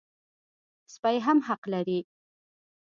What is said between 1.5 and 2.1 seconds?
لري.